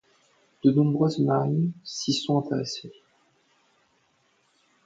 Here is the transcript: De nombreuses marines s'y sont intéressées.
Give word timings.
De 0.65 0.71
nombreuses 0.71 1.19
marines 1.19 1.73
s'y 1.83 2.11
sont 2.11 2.39
intéressées. 2.39 2.91